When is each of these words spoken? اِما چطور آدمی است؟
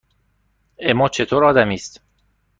اِما 0.79 1.09
چطور 1.09 1.45
آدمی 1.45 1.73
است؟ 1.75 2.01